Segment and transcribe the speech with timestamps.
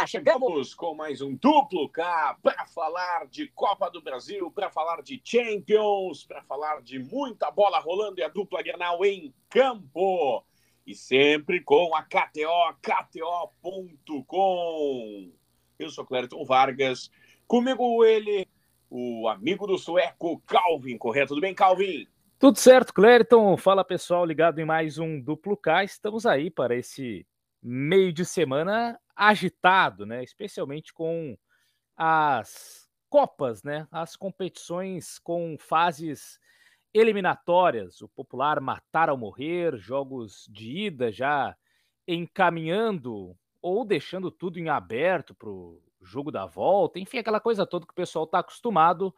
[0.00, 5.02] K, chegamos com mais um duplo K para falar de Copa do Brasil, para falar
[5.02, 10.42] de Champions, para falar de muita bola rolando e a dupla Grenal em campo.
[10.86, 14.30] E sempre com a KTO, KTO.com.
[15.78, 17.10] Eu sou Clériton Vargas,
[17.46, 18.48] comigo ele,
[18.88, 21.26] o amigo do sueco, Calvin Correia.
[21.26, 22.06] Tudo bem, Calvin?
[22.38, 23.54] Tudo certo, Clériton.
[23.58, 25.84] Fala pessoal, ligado em mais um duplo K.
[25.84, 27.26] Estamos aí para esse
[27.62, 30.24] meio de semana agitado, né?
[30.24, 31.36] Especialmente com
[31.94, 33.88] as Copas, né?
[33.90, 36.38] As competições com fases
[36.94, 41.56] eliminatórias, o popular matar ao morrer, jogos de ida já
[42.06, 47.84] encaminhando ou deixando tudo em aberto para o jogo da volta, enfim, aquela coisa toda
[47.84, 49.14] que o pessoal está acostumado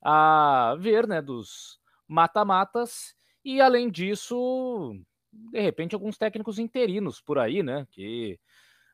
[0.00, 1.20] a ver, né?
[1.20, 3.14] Dos mata-matas.
[3.44, 4.94] E além disso,
[5.32, 7.86] de repente, alguns técnicos interinos por aí, né?
[7.90, 8.38] Que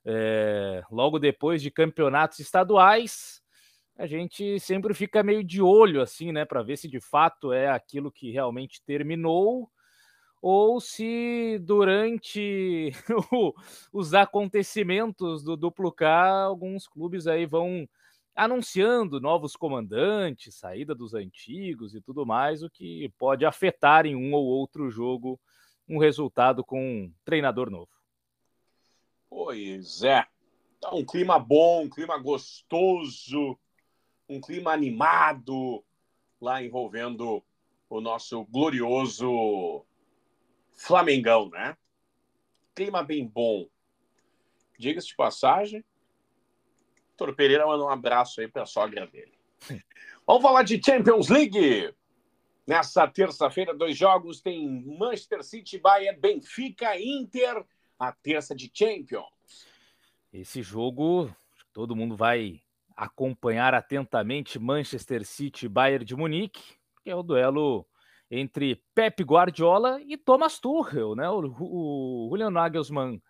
[0.05, 3.43] é, logo depois de campeonatos estaduais,
[3.97, 6.45] a gente sempre fica meio de olho, assim, né?
[6.45, 9.71] Para ver se de fato é aquilo que realmente terminou
[10.41, 12.93] ou se durante
[13.93, 17.89] os acontecimentos do duplo K, alguns clubes aí vão
[18.37, 24.33] anunciando novos comandantes, saída dos antigos e tudo mais, o que pode afetar em um
[24.33, 25.41] ou outro jogo
[25.89, 27.98] um resultado com um treinador novo.
[29.29, 30.27] Pois é.
[30.81, 33.59] Tá um clima bom, um clima gostoso,
[34.29, 35.85] um clima animado
[36.41, 37.43] lá envolvendo
[37.89, 39.85] o nosso glorioso
[40.73, 41.77] Flamengão, né?
[42.75, 43.69] Clima bem bom.
[44.79, 45.85] Diga-se de passagem,
[47.19, 49.37] Doutor Pereira manda um abraço aí para a sogra dele.
[50.25, 51.93] Vamos falar de Champions League.
[52.65, 57.65] Nessa terça-feira, dois jogos tem Manchester City, Bayern, Benfica, Inter,
[57.99, 59.27] a terça de Champions.
[60.33, 61.35] Esse jogo,
[61.73, 62.61] todo mundo vai
[62.97, 66.63] acompanhar atentamente Manchester City, Bayern de Munique,
[67.03, 67.87] que é o duelo
[68.31, 71.29] entre Pep Guardiola e Thomas Tuchel, né?
[71.31, 73.23] O, o Julian Nagelsmann,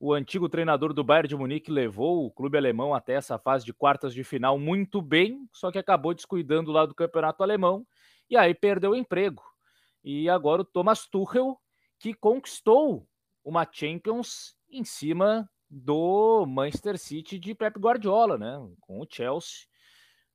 [0.00, 3.72] o antigo treinador do Bayern de Munique, levou o clube alemão até essa fase de
[3.72, 7.86] quartas de final muito bem, só que acabou descuidando lá do campeonato alemão
[8.30, 9.42] e aí perdeu o emprego.
[10.02, 11.58] E agora o Thomas Tuchel,
[11.98, 13.06] que conquistou
[13.48, 18.58] uma Champions em cima do Manchester City de Pep Guardiola, né?
[18.82, 19.66] Com o Chelsea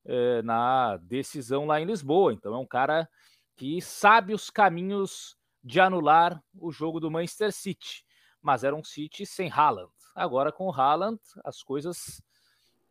[0.04, 2.34] eh, na decisão lá em Lisboa.
[2.34, 3.08] Então é um cara
[3.56, 8.04] que sabe os caminhos de anular o jogo do Manchester City.
[8.42, 9.94] Mas era um City sem Haaland.
[10.16, 12.20] Agora com o Haaland as coisas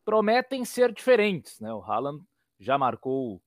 [0.04, 1.74] prometem ser diferentes, né?
[1.74, 2.24] O Haaland
[2.60, 3.42] já marcou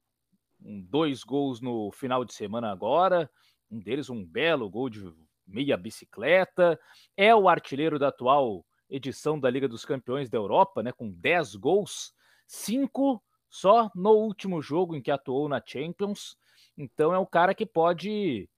[0.61, 3.31] um, dois gols no final de semana agora,
[3.71, 5.09] um deles um belo gol de
[5.45, 6.79] meia bicicleta,
[7.15, 11.55] é o artilheiro da atual edição da Liga dos Campeões da Europa, né, com 10
[11.55, 12.13] gols,
[12.47, 16.37] 5 só no último jogo em que atuou na Champions.
[16.77, 18.49] Então é um cara que pode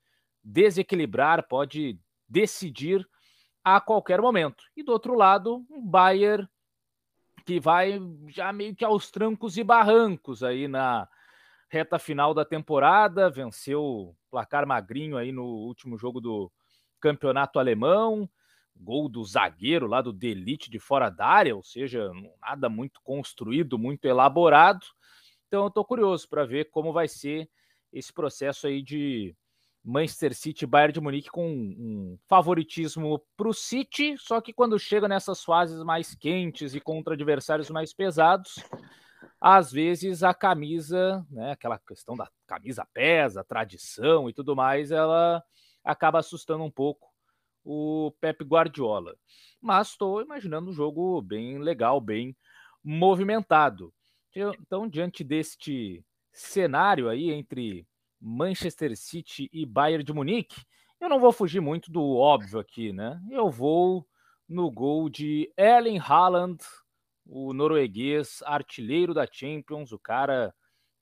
[0.43, 3.07] desequilibrar, pode decidir
[3.63, 4.63] a qualquer momento.
[4.75, 6.47] E do outro lado, um Bayern
[7.45, 11.07] que vai já meio que aos trancos e barrancos aí na
[11.69, 16.51] reta final da temporada, venceu placar magrinho aí no último jogo do
[16.99, 18.29] campeonato alemão,
[18.75, 23.77] gol do zagueiro lá do Delite de fora da área, ou seja, nada muito construído,
[23.77, 24.85] muito elaborado.
[25.47, 27.49] Então eu tô curioso para ver como vai ser
[27.91, 29.35] esse processo aí de
[29.83, 35.07] Manchester City Bayern de Munique com um favoritismo para o City, só que quando chega
[35.07, 38.55] nessas fases mais quentes e contra adversários mais pesados,
[39.39, 45.41] às vezes a camisa, né, aquela questão da camisa pesa, tradição e tudo mais, ela
[45.87, 47.07] acaba assustando um pouco
[47.63, 49.15] o Pep Guardiola.
[49.61, 52.35] Mas estou imaginando um jogo bem legal, bem
[52.83, 53.93] movimentado.
[54.35, 57.87] Então, diante deste cenário aí entre
[58.19, 60.61] Manchester City e Bayern de Munique,
[60.99, 63.19] eu não vou fugir muito do óbvio aqui, né?
[63.31, 64.07] Eu vou
[64.47, 66.57] no gol de Erling Haaland
[67.25, 70.53] o norueguês, artilheiro da Champions, o cara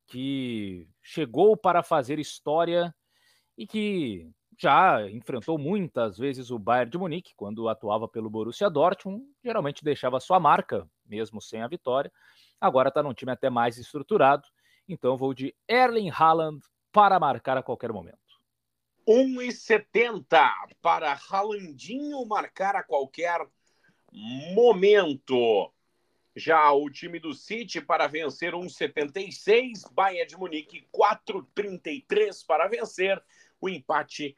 [0.07, 2.93] que chegou para fazer história
[3.57, 9.25] e que já enfrentou muitas vezes o Bayern de Munique quando atuava pelo Borussia Dortmund,
[9.43, 12.11] geralmente deixava sua marca, mesmo sem a vitória.
[12.59, 14.47] Agora está num time até mais estruturado,
[14.87, 16.61] então vou de Erling Haaland
[16.91, 18.17] para marcar a qualquer momento.
[19.07, 20.25] 1,70
[20.81, 23.45] para Haalandinho marcar a qualquer
[24.55, 25.71] momento.
[26.35, 33.23] Já o time do City para vencer 1,76, Bayern de Munique 4,33 para vencer,
[33.61, 34.35] o empate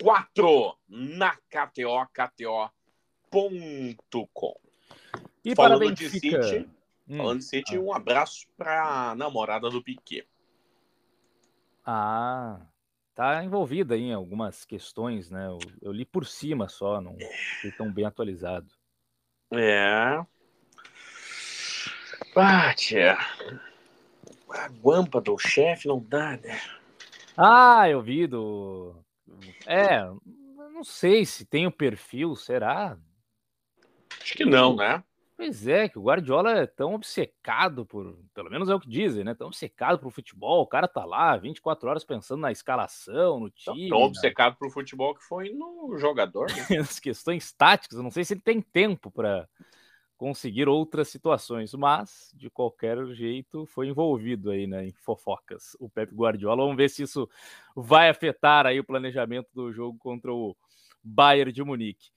[0.00, 2.06] 4 na KTO,
[3.30, 3.60] KTO.com.
[5.44, 6.66] E falando de City,
[7.08, 7.16] hum.
[7.18, 7.80] falando de City, ah.
[7.80, 10.26] um abraço para namorada do Piquet.
[11.84, 12.60] Ah,
[13.14, 15.46] tá envolvida em algumas questões, né?
[15.46, 17.16] Eu, eu li por cima só, não
[17.60, 18.68] fui tão bem atualizado.
[19.52, 20.24] É.
[22.36, 23.18] Ah, tia.
[24.50, 26.60] A guampa do chefe não dá, né?
[27.36, 28.94] Ah, eu vi do.
[29.66, 30.04] É,
[30.72, 32.98] não sei se tem o perfil, será?
[34.20, 35.02] Acho que não, né?
[35.40, 39.24] Pois é, que o Guardiola é tão obcecado por, pelo menos é o que dizem,
[39.24, 39.34] né?
[39.34, 43.88] Tão obcecado por futebol, o cara tá lá 24 horas pensando na escalação, no time.
[43.88, 46.46] Tão obcecado por futebol que foi no jogador.
[46.50, 46.76] Né?
[46.78, 49.48] As questões táticas, eu não sei se ele tem tempo para
[50.20, 55.74] conseguir outras situações, mas de qualquer jeito foi envolvido aí, né, em fofocas.
[55.80, 57.26] O Pep Guardiola, vamos ver se isso
[57.74, 60.54] vai afetar aí o planejamento do jogo contra o
[61.02, 62.10] Bayern de Munique.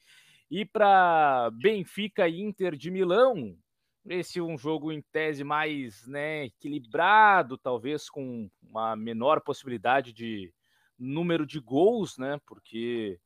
[0.52, 3.58] E para Benfica e Inter de Milão,
[4.06, 10.54] esse é um jogo em tese mais né, equilibrado, talvez com uma menor possibilidade de
[11.00, 12.38] número de gols, né?
[12.46, 13.18] Porque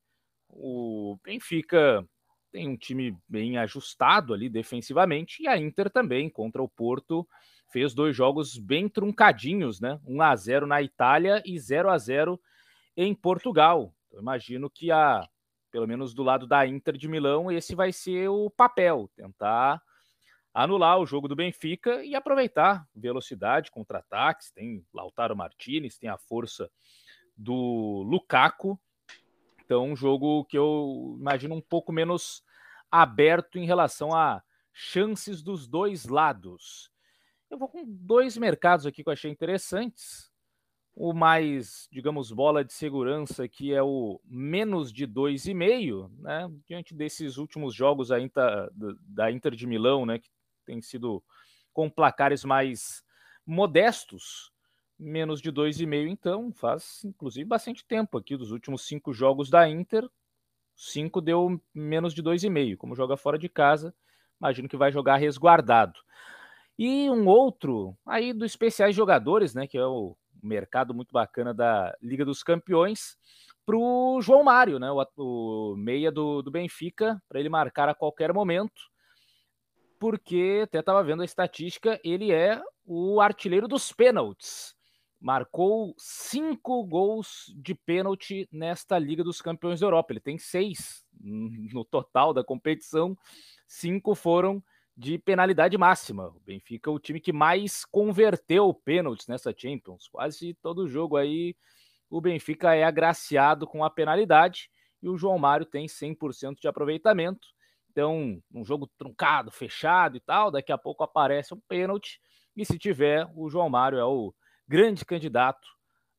[0.47, 2.07] o Benfica
[2.57, 7.27] tem um time bem ajustado ali defensivamente e a Inter também contra o Porto
[7.71, 9.99] fez dois jogos bem truncadinhos, né?
[10.07, 12.41] 1 a 0 na Itália e 0 a 0
[12.95, 13.93] em Portugal.
[14.11, 15.29] Eu imagino que a
[15.69, 19.79] pelo menos do lado da Inter de Milão, esse vai ser o papel, tentar
[20.51, 26.71] anular o jogo do Benfica e aproveitar velocidade, contra-ataques, tem Lautaro Martinez, tem a força
[27.35, 28.79] do Lukaku.
[29.63, 32.46] Então, um jogo que eu imagino um pouco menos
[32.91, 34.41] aberto em relação a
[34.71, 36.91] chances dos dois lados.
[37.49, 40.31] Eu vou com dois mercados aqui que eu achei interessantes
[40.99, 46.51] o mais, digamos, bola de segurança, que é o menos de 2,5, né?
[46.65, 48.67] Diante desses últimos jogos ainda
[49.07, 50.17] da Inter de Milão, né?
[50.17, 50.27] Que
[50.65, 51.23] tem sido
[51.71, 53.03] com placares mais
[53.45, 54.51] modestos,
[54.97, 60.09] menos de 2,5, então faz inclusive bastante tempo aqui dos últimos cinco jogos da Inter,
[60.77, 62.77] cinco deu menos de 2,5.
[62.77, 63.93] Como joga fora de casa,
[64.39, 65.99] imagino que vai jogar resguardado.
[66.77, 69.67] E um outro aí dos especiais jogadores, né?
[69.67, 73.17] Que é o mercado muito bacana da Liga dos Campeões
[73.67, 77.93] para o João Mário, né, o, o meia do, do Benfica, para ele marcar a
[77.93, 78.81] qualquer momento,
[79.99, 84.73] porque até estava vendo a estatística, ele é o artilheiro dos pênaltis.
[85.19, 90.13] Marcou cinco gols de pênalti nesta Liga dos Campeões da Europa.
[90.13, 93.17] Ele tem seis no total da competição,
[93.67, 94.63] cinco foram
[94.95, 96.29] de penalidade máxima.
[96.29, 100.07] O Benfica é o time que mais converteu pênaltis nessa Champions.
[100.07, 101.55] Quase todo jogo aí
[102.09, 104.69] o Benfica é agraciado com a penalidade
[105.01, 107.47] e o João Mário tem 100% de aproveitamento.
[107.91, 112.21] Então, um jogo truncado, fechado e tal, daqui a pouco aparece um pênalti
[112.55, 114.33] e se tiver, o João Mário é o
[114.67, 115.67] grande candidato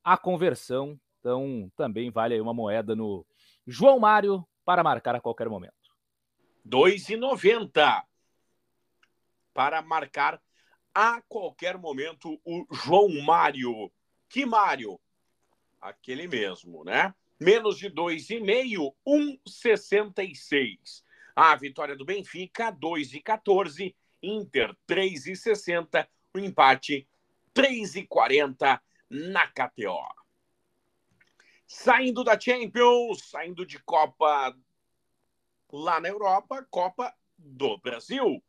[0.02, 0.98] à conversão.
[1.20, 3.26] Então, também vale aí uma moeda no
[3.66, 5.74] João Mário para marcar a qualquer momento.
[6.66, 8.02] 2,90
[9.52, 10.40] para marcar
[10.94, 13.90] a qualquer momento o João Mário.
[14.28, 15.00] Que Mário?
[15.80, 17.14] Aquele mesmo, né?
[17.40, 21.02] Menos de 2,5, 1,66.
[21.34, 23.94] A vitória do Benfica, 2,14.
[24.22, 26.06] Inter, 3,60.
[26.34, 27.08] O empate,
[27.58, 29.98] 3,40 na KTO.
[31.66, 34.56] Saindo da Champions, saindo de Copa
[35.72, 38.40] lá na Europa, Copa do Brasil.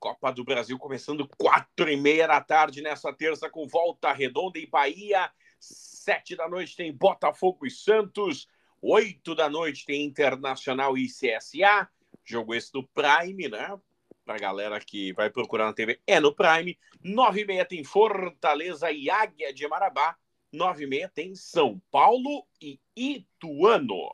[0.00, 4.68] Copa do Brasil começando quatro e meia da tarde nessa terça com volta redonda em
[4.68, 5.30] Bahia.
[5.60, 8.48] Sete da noite tem Botafogo e Santos.
[8.80, 11.88] Oito da noite tem Internacional e CSA.
[12.24, 13.78] Jogo esse do Prime, né?
[14.24, 16.78] Pra galera que vai procurar na TV, é no Prime.
[17.02, 20.16] Nove e meia tem Fortaleza e Águia de Marabá.
[20.52, 24.12] Nove e meia tem São Paulo e Ituano.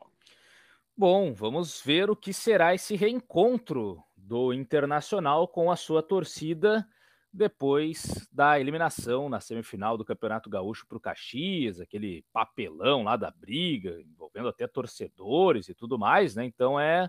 [0.97, 6.87] Bom, vamos ver o que será esse reencontro do Internacional com a sua torcida
[7.31, 13.31] depois da eliminação na semifinal do Campeonato Gaúcho para o Caxias, aquele papelão lá da
[13.31, 16.43] briga, envolvendo até torcedores e tudo mais, né?
[16.45, 17.07] Então é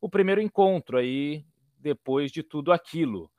[0.00, 1.44] o primeiro encontro aí
[1.82, 3.30] depois de tudo aquilo.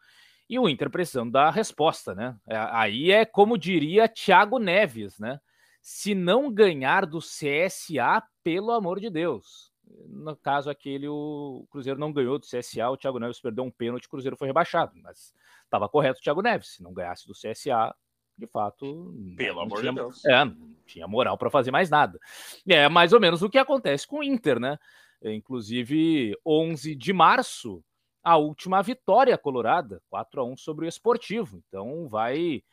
[0.50, 2.36] E o Inter precisando dar resposta, né?
[2.48, 5.40] É, aí é como diria Thiago Neves, né?
[5.82, 9.74] Se não ganhar do CSA, pelo amor de Deus,
[10.08, 14.06] no caso aquele, o Cruzeiro não ganhou do CSA, o Thiago Neves perdeu um pênalti,
[14.06, 14.94] o Cruzeiro foi rebaixado.
[15.02, 15.34] Mas
[15.64, 16.76] estava correto o Thiago Neves.
[16.76, 17.94] Se não ganhasse do CSA,
[18.38, 19.14] de fato.
[19.36, 20.26] Pelo amor tinha, de Deus.
[20.26, 22.20] É, não tinha moral para fazer mais nada.
[22.68, 24.78] É mais ou menos o que acontece com o Inter, né?
[25.24, 27.84] Inclusive, 11 de março,
[28.24, 31.62] a última vitória colorada, 4 a 1 sobre o Esportivo.
[31.68, 32.64] Então vai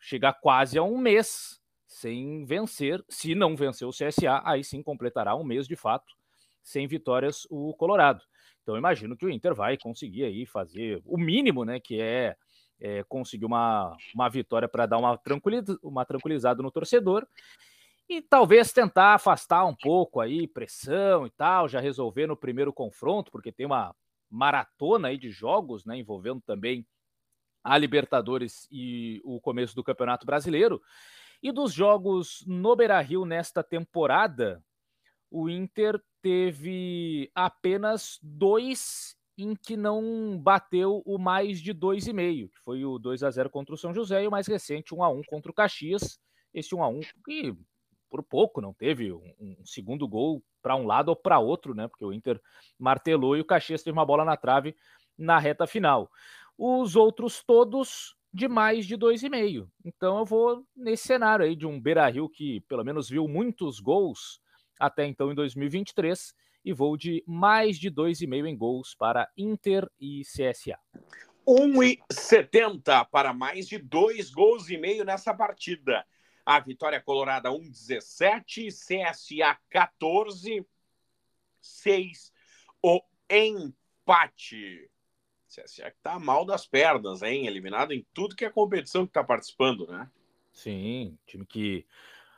[0.00, 3.04] chegar quase a um mês sem vencer.
[3.08, 6.14] Se não vencer o CSA, aí sim completará um mês de fato
[6.62, 8.22] sem vitórias o Colorado.
[8.62, 12.34] Então imagino que o Inter vai conseguir aí fazer o mínimo, né, que é,
[12.80, 17.26] é conseguir uma, uma vitória para dar uma, tranquiliz, uma tranquilizada no torcedor
[18.08, 23.30] e talvez tentar afastar um pouco aí pressão e tal, já resolver no primeiro confronto,
[23.30, 23.94] porque tem uma
[24.34, 26.86] maratona aí de jogos, né, envolvendo também
[27.62, 30.82] a Libertadores e o começo do Campeonato Brasileiro.
[31.42, 34.62] E dos jogos no Beira-Rio nesta temporada,
[35.30, 42.84] o Inter teve apenas dois em que não bateu o mais de 2,5, que foi
[42.84, 45.22] o 2 a 0 contra o São José e o mais recente 1 a 1
[45.24, 46.20] contra o Caxias.
[46.52, 47.56] Esse 1 a 1 que
[48.14, 51.88] por pouco não teve um, um segundo gol para um lado ou para outro, né?
[51.88, 52.40] Porque o Inter
[52.78, 54.76] martelou e o Caxias teve uma bola na trave
[55.18, 56.08] na reta final.
[56.56, 59.68] Os outros todos de mais de 2,5.
[59.84, 64.40] Então eu vou nesse cenário aí de um Beira-Rio que pelo menos viu muitos gols
[64.78, 66.32] até então em 2023
[66.64, 70.78] e vou de mais de 2,5 em gols para Inter e CSA.
[71.44, 76.06] 1,70 para mais de dois gols e meio nessa partida.
[76.44, 80.66] A vitória colorada 1,17, CSA 14,
[81.60, 82.32] 6
[82.82, 84.90] o empate.
[85.48, 87.46] CSA que tá mal das pernas, hein?
[87.46, 90.10] Eliminado em tudo que é competição que tá participando, né?
[90.52, 91.86] Sim, time que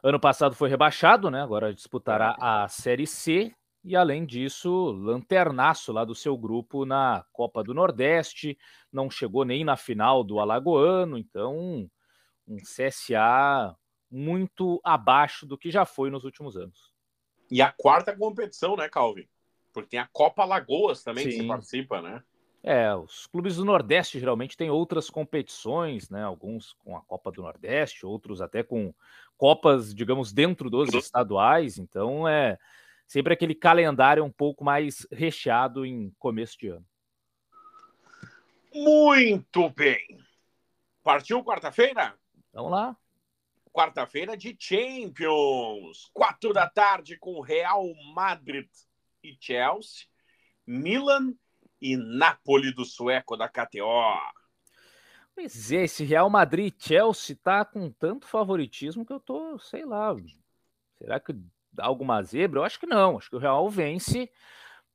[0.03, 1.43] ano passado foi rebaixado, né?
[1.43, 2.45] Agora disputará é.
[2.45, 3.55] a Série C
[3.87, 8.59] e além disso, lanternaço lá do seu grupo na Copa do Nordeste,
[8.93, 11.89] não chegou nem na final do Alagoano, então
[12.49, 13.77] um CSA
[14.17, 16.91] muito abaixo do que já foi nos últimos anos.
[17.51, 19.29] E a quarta competição, né, Calvin?
[19.73, 21.31] Porque tem a Copa Lagoas também Sim.
[21.31, 22.23] que você participa, né?
[22.63, 26.25] É, os clubes do Nordeste geralmente têm outras competições, né?
[26.25, 28.93] Alguns com a Copa do Nordeste, outros até com
[29.37, 31.77] Copas, digamos, dentro dos estaduais.
[31.77, 32.59] Então é
[33.07, 36.87] sempre aquele calendário um pouco mais recheado em começo de ano.
[38.75, 40.19] Muito bem.
[41.05, 42.15] Partiu quarta-feira?
[42.53, 42.97] Vamos lá
[43.77, 46.11] quarta-feira de Champions.
[46.15, 48.67] Quatro da tarde com Real Madrid
[49.23, 50.07] e Chelsea.
[50.67, 51.35] Milan
[51.79, 54.19] e Napoli do sueco da KTO.
[55.35, 59.85] Pois é, esse Real Madrid e Chelsea tá com tanto favoritismo que eu tô, sei
[59.85, 60.17] lá,
[60.97, 61.35] será que
[61.71, 62.61] dá alguma zebra?
[62.61, 64.33] Eu acho que não, acho que o Real vence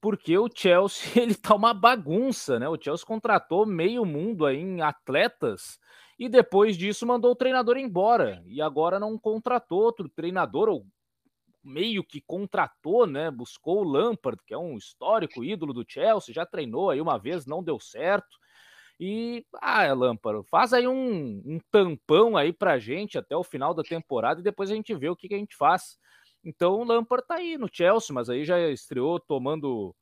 [0.01, 2.67] porque o Chelsea ele tá uma bagunça, né?
[2.67, 5.79] O Chelsea contratou meio mundo aí em atletas
[6.17, 10.85] e depois disso mandou o treinador embora e agora não contratou outro treinador ou
[11.63, 13.29] meio que contratou, né?
[13.29, 17.45] Buscou o Lampard, que é um histórico ídolo do Chelsea, já treinou aí uma vez,
[17.45, 18.37] não deu certo.
[18.99, 23.83] E, ah, Lampard, faz aí um, um tampão aí pra gente até o final da
[23.83, 25.97] temporada e depois a gente vê o que, que a gente faz.
[26.43, 29.95] Então o Lampard tá aí no Chelsea, mas aí já estreou tomando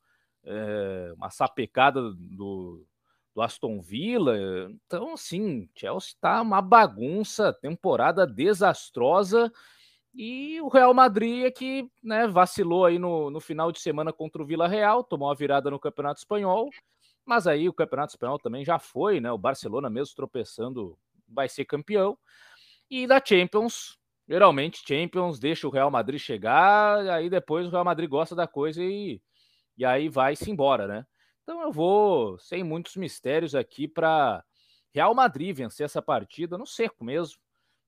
[0.44, 2.86] é, uma sapecada do,
[3.40, 4.36] do Aston Villa.
[4.86, 9.50] Então, assim, Chelsea está uma bagunça, temporada desastrosa.
[10.14, 14.42] E o Real Madrid é que né, vacilou aí no, no final de semana contra
[14.42, 16.68] o Vila Real, tomou a virada no Campeonato Espanhol,
[17.24, 19.30] mas aí o Campeonato Espanhol também já foi, né?
[19.30, 22.18] O Barcelona mesmo tropeçando vai ser campeão.
[22.90, 23.96] E da Champions,
[24.28, 28.82] geralmente Champions deixa o Real Madrid chegar, aí depois o Real Madrid gosta da coisa
[28.82, 29.22] e,
[29.78, 31.06] e aí vai-se embora, né?
[31.42, 34.44] Então eu vou sem muitos mistérios aqui para
[34.92, 37.40] Real Madrid vencer essa partida no seco mesmo,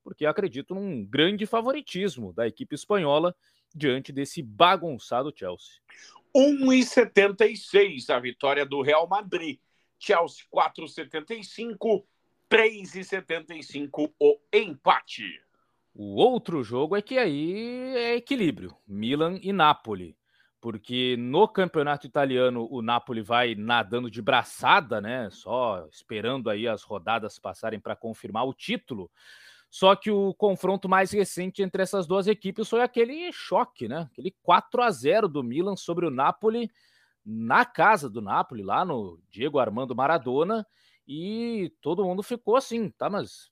[0.02, 3.34] porque eu acredito num grande favoritismo da equipe espanhola
[3.74, 5.80] diante desse bagunçado Chelsea.
[6.34, 9.58] 1,76 a vitória do Real Madrid.
[9.98, 12.04] Chelsea 4,75,
[12.50, 15.40] 3,75 o empate.
[15.94, 20.16] O outro jogo é que aí é equilíbrio, Milan e Napoli
[20.62, 25.28] porque no campeonato italiano o Napoli vai nadando de braçada, né?
[25.28, 29.10] Só esperando aí as rodadas passarem para confirmar o título.
[29.68, 34.08] Só que o confronto mais recente entre essas duas equipes foi aquele choque, né?
[34.12, 36.70] Aquele 4 a 0 do Milan sobre o Napoli
[37.26, 40.64] na casa do Napoli, lá no Diego Armando Maradona,
[41.08, 43.50] e todo mundo ficou assim, tá, mas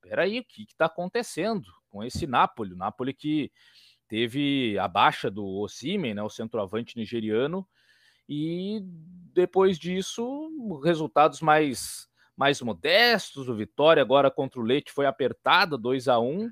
[0.00, 2.72] peraí, o que está acontecendo com esse Napoli?
[2.72, 3.52] O Napoli que
[4.08, 7.66] teve a baixa do Osimen, né, o centroavante nigeriano,
[8.28, 8.80] e
[9.32, 16.06] depois disso, resultados mais mais modestos, o Vitória agora contra o Leite foi apertada, 2
[16.06, 16.50] a 1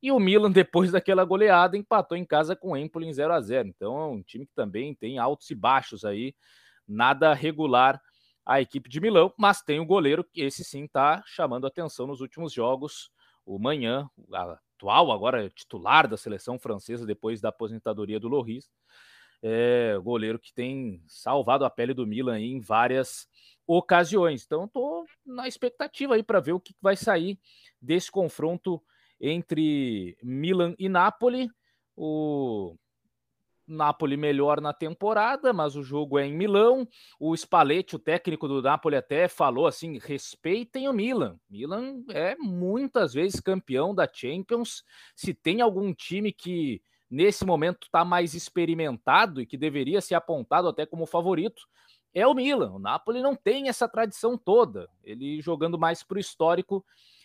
[0.00, 3.40] e o Milan, depois daquela goleada, empatou em casa com o Empoli em 0 a
[3.40, 6.34] 0 Então é um time que também tem altos e baixos aí,
[6.86, 8.00] nada regular
[8.46, 12.20] a equipe de Milão, mas tem o goleiro que esse sim está chamando atenção nos
[12.20, 13.10] últimos jogos.
[13.44, 14.08] O Manhã,
[14.76, 18.70] atual agora titular da seleção francesa depois da aposentadoria do Loris,
[19.42, 23.28] é goleiro que tem salvado a pele do Milan em várias
[23.66, 24.44] ocasiões.
[24.44, 27.38] Então, estou na expectativa aí para ver o que vai sair
[27.80, 28.82] desse confronto
[29.20, 31.50] entre Milan e Napoli.
[31.94, 32.74] O
[33.66, 36.86] Napoli melhor na temporada, mas o jogo é em Milão.
[37.18, 41.38] O Spalletti, o técnico do Napoli, até falou assim: respeitem o Milan.
[41.48, 44.84] Milan é muitas vezes campeão da Champions.
[45.14, 50.68] Se tem algum time que nesse momento está mais experimentado e que deveria ser apontado
[50.68, 51.62] até como favorito,
[52.12, 52.72] é o Milan.
[52.72, 54.88] O Napoli não tem essa tradição toda.
[55.02, 56.84] Ele jogando mais para o histórico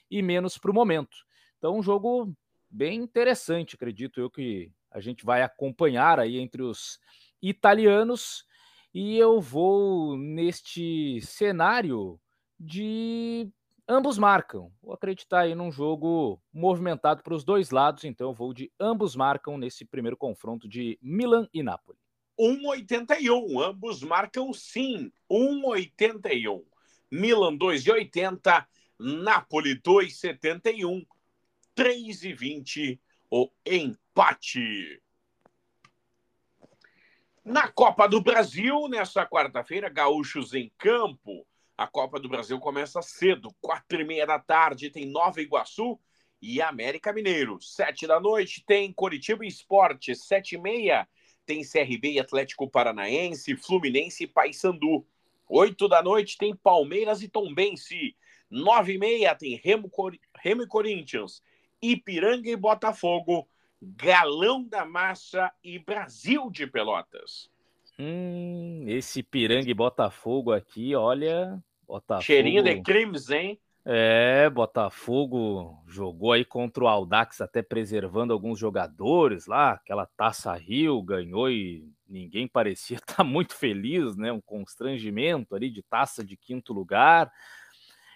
[0.09, 1.17] e menos para o momento.
[1.57, 2.33] Então, um jogo
[2.69, 6.99] bem interessante, acredito eu que a gente vai acompanhar aí entre os
[7.41, 8.45] italianos.
[8.93, 12.19] E eu vou neste cenário
[12.59, 13.47] de
[13.87, 14.71] ambos marcam.
[14.81, 19.15] Vou acreditar aí num jogo movimentado para os dois lados, então eu vou de ambos
[19.15, 21.99] marcam nesse primeiro confronto de Milan e Napoli.
[22.39, 23.61] 1,81.
[23.63, 25.11] Ambos marcam sim.
[25.29, 26.63] 1,81.
[27.11, 28.65] Milan 2,80.
[28.97, 31.05] Napoli 2,71.
[31.79, 32.99] 3,20
[33.31, 35.01] o empate.
[37.45, 41.47] Na Copa do Brasil, nessa quarta-feira, gaúchos em campo.
[41.77, 45.97] A Copa do Brasil começa cedo, quatro e meia da tarde, tem Nova Iguaçu
[46.41, 47.61] e América Mineiro.
[47.61, 51.07] Sete da noite tem Coritiba Esporte, sete e meia
[51.45, 55.07] tem CRB e Atlético Paranaense, Fluminense e Paysandu.
[55.47, 58.17] Oito da noite tem Palmeiras e Tombense.
[58.49, 59.89] Nove e meia tem Remo,
[60.35, 61.41] Remo e Corinthians.
[61.81, 63.47] Ipiranga e Botafogo,
[63.81, 67.49] Galão da Massa e Brasil de Pelotas.
[67.97, 71.61] Hum, esse Ipiranga e Botafogo aqui, olha.
[71.87, 72.25] Botafogo...
[72.25, 73.59] Cheirinho de crimes, hein?
[73.85, 79.71] É, Botafogo jogou aí contra o Aldax, até preservando alguns jogadores lá.
[79.71, 84.31] Aquela taça Rio ganhou e ninguém parecia estar muito feliz, né?
[84.31, 87.31] Um constrangimento ali de taça de quinto lugar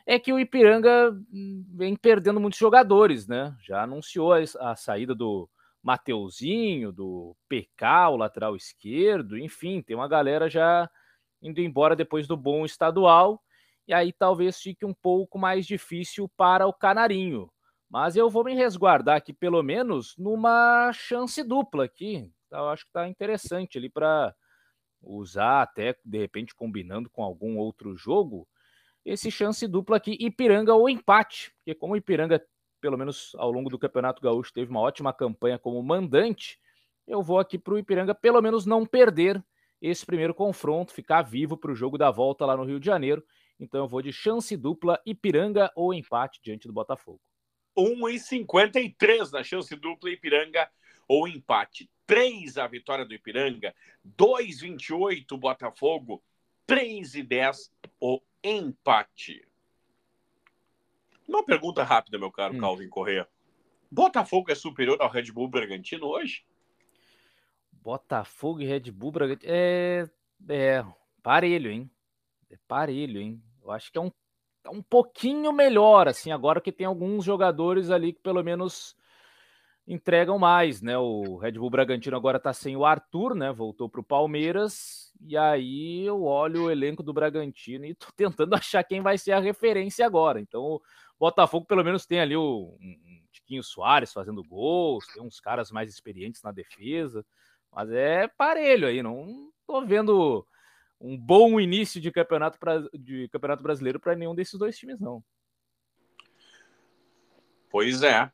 [0.05, 3.55] é que o Ipiranga hum, vem perdendo muitos jogadores, né?
[3.61, 5.49] Já anunciou a, saída do
[5.81, 10.89] Mateuzinho, do PK, o lateral esquerdo, enfim, tem uma galera já
[11.41, 13.41] indo embora depois do bom estadual,
[13.87, 17.51] e aí talvez fique um pouco mais difícil para o Canarinho.
[17.89, 22.31] Mas eu vou me resguardar aqui, pelo menos, numa chance dupla aqui.
[22.49, 24.33] Eu acho que está interessante ali para
[25.01, 28.47] usar, até de repente combinando com algum outro jogo
[29.05, 32.43] esse chance dupla aqui, Ipiranga ou empate, porque como Ipiranga,
[32.79, 36.59] pelo menos ao longo do Campeonato Gaúcho, teve uma ótima campanha como mandante,
[37.07, 39.43] eu vou aqui para o Ipiranga pelo menos não perder
[39.81, 43.21] esse primeiro confronto, ficar vivo para o jogo da volta lá no Rio de Janeiro.
[43.59, 47.19] Então eu vou de chance dupla, Ipiranga ou empate diante do Botafogo.
[47.77, 50.69] 1,53 na chance dupla, Ipiranga
[51.07, 51.89] ou empate.
[52.05, 53.73] 3 a vitória do Ipiranga,
[54.05, 56.23] 2,28 Botafogo,
[56.67, 59.47] 3,10 o empate.
[61.27, 62.59] Uma pergunta rápida, meu caro hum.
[62.59, 63.27] Calvin Correa.
[63.91, 66.45] Botafogo é superior ao Red Bull Bragantino hoje?
[67.71, 69.51] Botafogo e Red Bull Bragantino.
[69.51, 70.09] É,
[70.49, 70.85] é
[71.21, 71.89] parelho, hein?
[72.49, 73.41] É parelho, hein?
[73.61, 74.11] Eu acho que é um,
[74.65, 78.95] é um pouquinho melhor, assim, agora que tem alguns jogadores ali que pelo menos
[79.87, 80.97] entregam mais, né?
[80.97, 83.51] O Red Bull Bragantino agora tá sem o Arthur, né?
[83.51, 85.02] Voltou para o Palmeiras.
[85.25, 89.31] E aí eu olho o elenco do Bragantino e tô tentando achar quem vai ser
[89.31, 90.39] a referência agora.
[90.39, 90.81] Então, o
[91.19, 95.89] Botafogo pelo menos tem ali o um Tiquinho Soares fazendo gols, tem uns caras mais
[95.89, 97.25] experientes na defesa,
[97.71, 100.45] mas é parelho aí, não tô vendo
[100.99, 105.23] um bom início de campeonato, pra, de campeonato brasileiro para nenhum desses dois times, não.
[107.69, 108.31] Pois é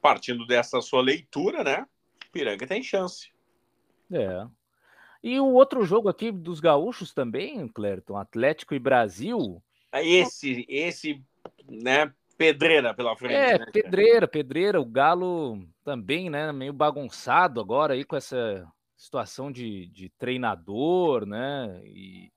[0.00, 1.86] partindo dessa sua leitura, né?
[2.32, 3.30] Piranga tem chance.
[4.10, 4.46] É.
[5.22, 9.62] E o outro jogo aqui dos gaúchos também, Clériton, Atlético e Brasil.
[9.92, 11.22] É esse, esse,
[11.68, 12.12] né?
[12.38, 13.34] Pedreira pela frente.
[13.34, 14.80] É, né, pedreira, pedreira.
[14.80, 16.50] O Galo também, né?
[16.52, 21.82] Meio bagunçado agora aí com essa situação de, de treinador, né?
[21.84, 22.32] E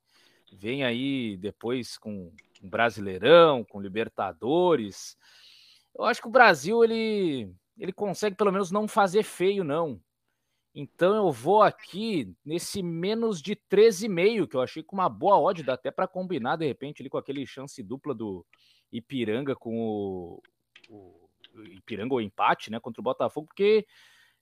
[0.51, 5.17] vem aí depois com, com Brasileirão, com Libertadores.
[5.97, 10.01] Eu acho que o Brasil ele, ele consegue pelo menos não fazer feio, não.
[10.75, 15.61] Então eu vou aqui nesse menos de 13,5, que eu achei com uma boa odd,
[15.61, 18.45] dá até para combinar de repente ali com aquele chance dupla do
[18.91, 20.41] Ipiranga com o,
[20.89, 21.29] o
[21.63, 23.85] Ipiranga ou empate, né, contra o Botafogo, porque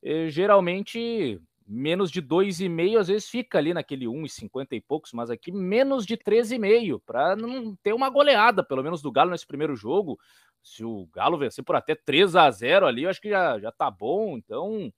[0.01, 5.51] eh, geralmente menos de 2,5, às vezes fica ali naquele 1,50 e poucos, mas aqui
[5.51, 10.19] menos de 13,5, para não ter uma goleada, pelo menos do Galo nesse primeiro jogo.
[10.63, 13.71] Se o Galo vencer por até 3 a 0 ali, eu acho que já, já
[13.71, 14.37] tá bom.
[14.37, 14.91] Então,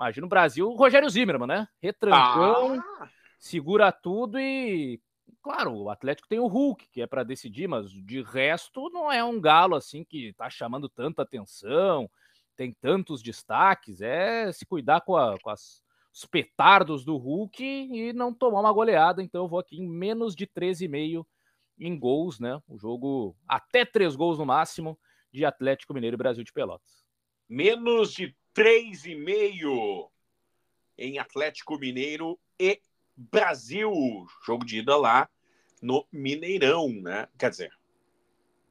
[0.00, 1.68] imagina o Brasil, o Rogério Zimmermann, né?
[1.80, 3.08] Retrancão, ah.
[3.38, 4.98] segura tudo e.
[5.42, 9.22] Claro, o Atlético tem o Hulk, que é para decidir, mas de resto não é
[9.24, 12.10] um galo assim que tá chamando tanta atenção,
[12.56, 14.00] tem tantos destaques.
[14.00, 15.82] É se cuidar com, a, com as,
[16.12, 19.22] os petardos do Hulk e não tomar uma goleada.
[19.22, 21.24] Então eu vou aqui em menos de 13,5
[21.78, 22.60] em gols, né?
[22.68, 24.98] O jogo até três gols no máximo
[25.32, 27.06] de Atlético Mineiro e Brasil de Pelotas.
[27.48, 30.10] Menos de 3,5
[30.98, 32.80] em Atlético Mineiro e
[33.16, 33.92] Brasil.
[34.44, 35.28] Jogo de ida lá
[35.80, 37.28] no Mineirão, né?
[37.38, 37.72] Quer dizer,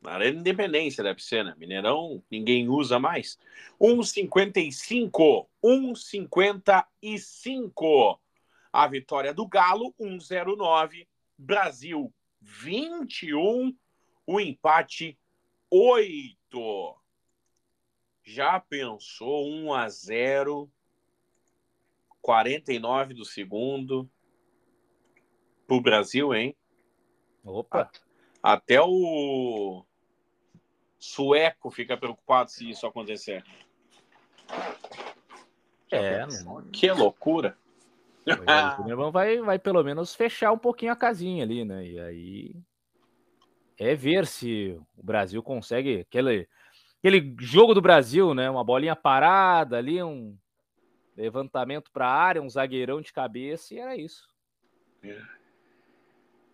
[0.02, 1.54] na Arena Independência deve ser, né?
[1.58, 3.38] Mineirão ninguém usa mais.
[3.82, 5.46] 1,55.
[5.64, 8.20] 1,55.
[8.72, 11.08] A vitória do Galo, 1,09.
[11.38, 13.76] Brasil, 21.
[14.26, 15.20] O empate,
[15.70, 16.96] 8.
[18.24, 20.72] Já pensou 1 a 0
[22.22, 24.10] 49 do segundo
[25.66, 26.56] pro Brasil, hein?
[27.44, 27.90] Opa!
[28.42, 29.84] Até o
[30.98, 33.44] sueco fica preocupado se isso acontecer.
[35.92, 36.62] É, não...
[36.72, 37.58] que loucura.
[38.26, 41.86] O Mineirão vai, vai pelo menos fechar um pouquinho a casinha ali, né?
[41.86, 42.56] E aí
[43.78, 46.48] é ver se o Brasil consegue aquele,
[47.00, 48.50] aquele jogo do Brasil, né?
[48.50, 50.38] Uma bolinha parada ali, um
[51.16, 54.30] levantamento para a área, um zagueirão de cabeça e era isso.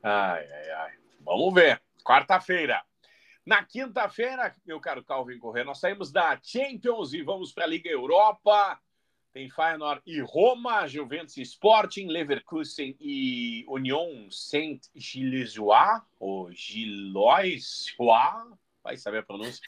[0.01, 0.93] Ai, ai, ai.
[1.21, 1.81] Vamos ver.
[2.03, 2.81] Quarta-feira.
[3.45, 7.89] Na quinta-feira, meu caro Calvin Corrêa, nós saímos da Champions e vamos para a Liga
[7.89, 8.79] Europa.
[9.33, 15.59] Tem Feyenoord e Roma, Juventus Sporting, Leverkusen e Union Saint-Gilloise,
[16.19, 17.93] ou Gilloise,
[18.85, 19.59] vai saber a pronúncia,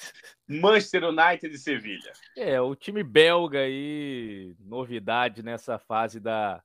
[0.48, 2.14] Manchester United e Sevilha.
[2.38, 6.64] É, o time belga aí, novidade nessa fase da,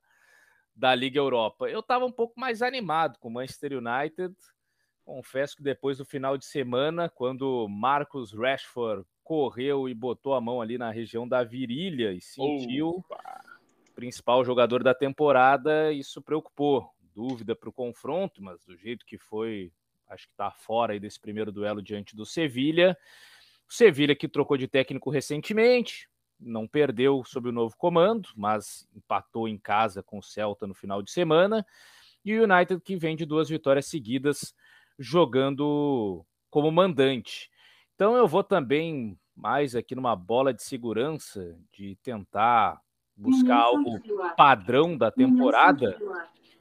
[0.75, 1.67] da Liga Europa.
[1.67, 4.35] Eu estava um pouco mais animado com o Manchester United,
[5.03, 10.61] confesso que depois do final de semana, quando Marcos Rashford correu e botou a mão
[10.61, 13.41] ali na região da virilha e sentiu Opa.
[13.95, 16.87] principal jogador da temporada, isso preocupou.
[17.15, 19.71] Dúvida para o confronto, mas do jeito que foi,
[20.09, 22.97] acho que está fora aí desse primeiro duelo diante do Sevilha.
[23.69, 26.07] O Sevilha que trocou de técnico recentemente,
[26.39, 31.01] não perdeu sob o novo comando, mas empatou em casa com o Celta no final
[31.01, 31.65] de semana.
[32.23, 34.53] E o United que vem de duas vitórias seguidas
[34.97, 37.49] jogando como mandante.
[37.95, 42.79] Então eu vou também mais aqui numa bola de segurança de tentar
[43.15, 43.99] buscar algo
[44.35, 45.97] padrão da temporada.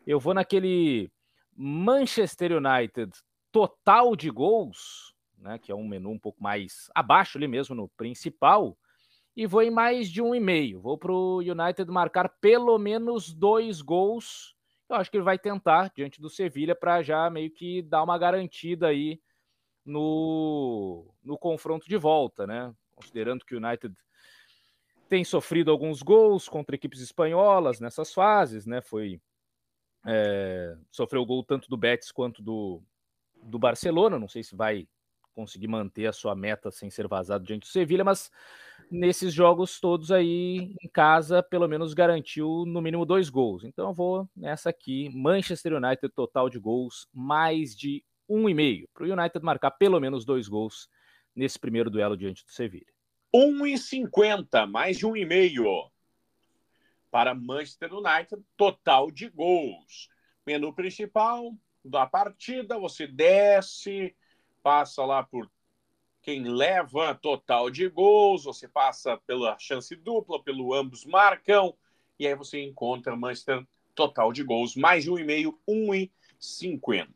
[0.07, 1.11] Eu vou naquele
[1.57, 3.13] Manchester United
[3.53, 7.89] total de gols, né, que é um menu um pouco mais abaixo ali mesmo no
[7.89, 8.77] principal,
[9.37, 10.81] e vou em mais de um e meio.
[10.81, 14.55] Vou para o United marcar pelo menos dois gols.
[14.89, 18.19] Eu acho que ele vai tentar diante do Sevilha para já meio que dar uma
[18.19, 19.21] garantida aí
[19.85, 22.75] no, no confronto de volta, né?
[22.95, 23.95] Considerando que o United
[25.09, 28.83] tem sofrido alguns gols contra equipes espanholas nessas fases, né?
[28.83, 29.21] Foi
[30.07, 32.83] é, sofreu gol tanto do Betis quanto do,
[33.43, 34.19] do Barcelona.
[34.19, 34.87] Não sei se vai
[35.35, 38.31] conseguir manter a sua meta sem ser vazado diante do Sevilha, mas
[38.91, 43.65] nesses jogos todos aí em casa, pelo menos garantiu no mínimo dois gols.
[43.65, 48.89] Então eu vou nessa aqui, Manchester United total de gols, mais de um e meio,
[48.95, 50.89] para o United marcar pelo menos dois gols
[51.35, 52.87] nesse primeiro duelo diante do Sevilha.
[53.35, 55.65] 1,50, mais de um e meio
[57.11, 60.09] para Manchester United, total de gols.
[60.47, 61.53] Menu principal
[61.85, 64.15] da partida, você desce,
[64.63, 65.51] passa lá por
[66.23, 71.75] quem leva total de gols, você passa pela chance dupla, pelo ambos marcam,
[72.19, 75.59] e aí você encontra Manchester total de gols, mais de 1,5,
[76.41, 77.09] 1,50.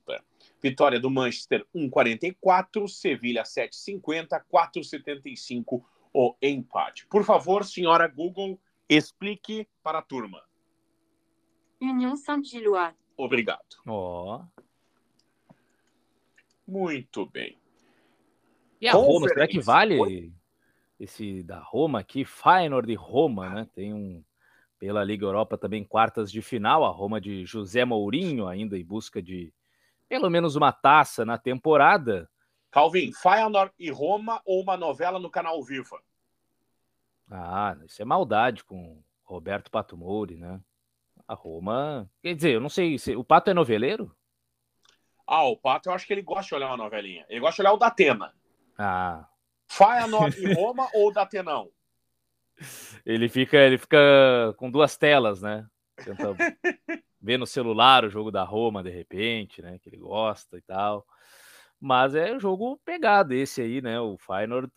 [0.61, 7.07] Vitória do Manchester 1,44, Sevilha 7,50, 4,75 o empate.
[7.07, 10.43] Por favor, senhora Google, explique para a turma.
[11.81, 12.97] União Saint-Gilloise.
[13.17, 13.77] Obrigado.
[13.87, 14.41] Ó.
[14.41, 14.56] Oh.
[16.67, 17.59] Muito bem.
[18.81, 20.33] E a Roma, será que vale
[20.99, 22.25] esse da Roma aqui?
[22.25, 23.69] Feyenoord de Roma, né?
[23.75, 24.23] Tem um
[24.79, 29.23] pela Liga Europa também quartas de final, a Roma de José Mourinho ainda em busca
[29.23, 29.53] de
[30.09, 32.29] pelo menos uma taça na temporada.
[32.71, 36.01] Calvin, Feyenoord e Roma ou uma novela no canal Viva?
[37.31, 40.61] Ah, isso é maldade com Roberto Patumori, né?
[41.27, 42.09] A Roma.
[42.23, 43.17] Quer dizer, eu não sei se.
[43.17, 44.16] O Pato é noveleiro?
[45.27, 47.27] Ah, o Pato, eu acho que ele gosta de olhar uma novelinha.
[47.29, 48.33] Ele gosta de olhar o Datena.
[48.79, 49.29] Ah.
[49.69, 51.71] Feyenoord e Roma ou Datenão?
[53.05, 55.67] Ele fica, ele fica com duas telas, né?
[55.97, 56.35] Tenta
[57.21, 59.79] ver no celular o jogo da Roma, de repente, né?
[59.79, 61.05] Que ele gosta e tal.
[61.81, 64.01] Mas é um jogo pegado esse aí, né?
[64.01, 64.73] O Feyenoord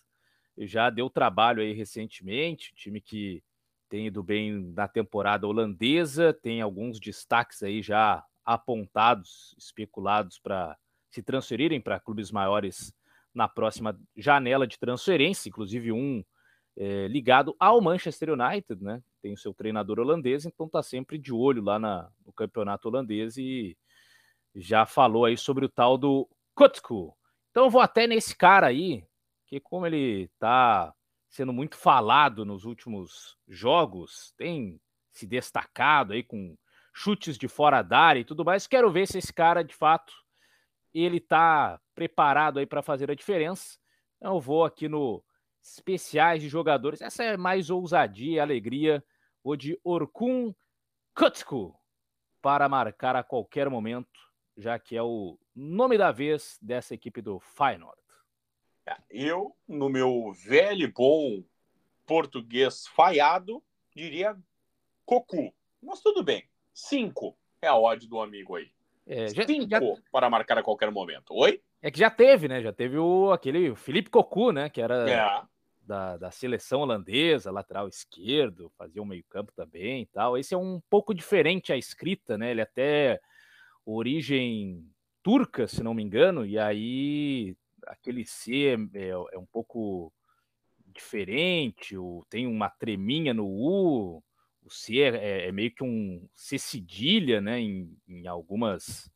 [0.57, 3.41] já deu trabalho aí recentemente, time que
[3.87, 10.75] tem ido bem na temporada holandesa, tem alguns destaques aí já apontados, especulados para
[11.11, 12.91] se transferirem para clubes maiores
[13.31, 16.23] na próxima janela de transferência, inclusive um
[16.75, 19.03] é, ligado ao Manchester United, né?
[19.21, 23.37] Tem o seu treinador holandês, então está sempre de olho lá na, no campeonato holandês
[23.37, 23.77] e
[24.55, 27.15] já falou aí sobre o tal do Kutku.
[27.51, 29.03] Então eu vou até nesse cara aí,
[29.45, 30.91] que como ele está
[31.29, 34.81] sendo muito falado nos últimos jogos, tem
[35.11, 36.57] se destacado aí com
[36.99, 38.67] chutes de fora da área e tudo mais.
[38.67, 40.13] Quero ver se esse cara, de fato,
[40.93, 43.79] ele está preparado aí para fazer a diferença.
[44.19, 45.23] Eu vou aqui no
[45.63, 47.01] especiais de jogadores.
[47.01, 49.01] Essa é mais ousadia e alegria.
[49.41, 50.53] Vou de Orkun
[51.15, 51.79] Kutsko
[52.41, 54.19] para marcar a qualquer momento,
[54.57, 57.97] já que é o nome da vez dessa equipe do Feyenoord.
[58.85, 61.43] É, eu, no meu velho e bom
[62.05, 63.63] português falhado,
[63.95, 64.37] diria
[65.05, 65.53] Cocu.
[65.81, 66.48] Mas tudo bem.
[66.73, 68.71] Cinco é a odd do amigo aí.
[69.05, 69.79] É, já, Cinco já...
[70.11, 71.33] para marcar a qualquer momento.
[71.33, 71.61] Oi?
[71.81, 72.61] É que já teve, né?
[72.61, 74.69] Já teve o aquele Felipe Cocu, né?
[74.69, 75.41] Que era é.
[75.81, 80.37] da, da seleção holandesa, lateral esquerdo, fazia o um meio-campo também e tal.
[80.37, 82.51] Esse é um pouco diferente a escrita, né?
[82.51, 83.19] Ele é até
[83.85, 84.85] origem
[85.23, 87.55] turca, se não me engano, e aí
[87.87, 90.13] aquele C é, é, é um pouco
[90.87, 94.23] diferente, o, tem uma treminha no U,
[94.69, 99.11] o C é, é, é meio que um C cedilha, né, em, em, algumas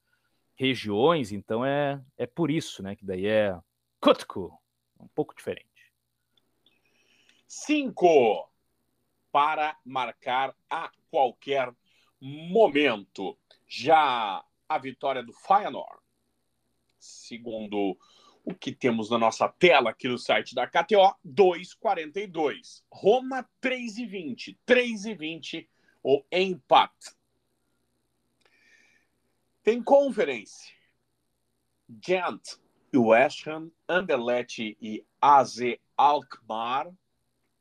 [0.55, 3.55] regiões, então é, é por isso, né, que daí é
[4.01, 4.51] Kutku,
[4.99, 5.69] um pouco diferente.
[7.47, 8.49] Cinco
[9.31, 11.71] para marcar a qualquer
[12.19, 13.37] momento.
[13.67, 16.01] Já a vitória do Feyenoord,
[16.97, 17.95] segundo
[18.43, 22.83] o que temos na nossa tela aqui no site da KTO, 2,42.
[22.91, 24.57] Roma, 3,20.
[24.67, 25.67] 3,20
[26.03, 27.15] o empate.
[29.63, 30.73] Tem conferência.
[32.05, 32.57] Gent
[32.93, 35.57] West Ham, Anderlecht e AZ
[35.97, 36.91] Alkmaar,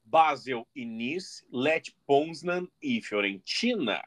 [0.05, 4.03] Basel e Nice, Lech Poznan e Fiorentina.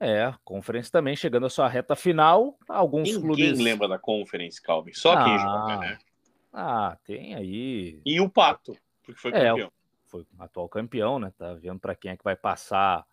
[0.00, 2.58] É, a Conference também chegando à sua reta final.
[2.66, 3.52] Alguns Ninguém clubes.
[3.52, 4.94] Quem lembra da Conference, Calvin?
[4.94, 5.98] Só ah, quem joga, né?
[6.50, 8.00] Ah, tem aí.
[8.04, 9.68] E o Pato, porque foi campeão.
[9.68, 9.70] É,
[10.06, 11.30] foi atual campeão, né?
[11.36, 13.04] Tá vendo para quem é que vai passar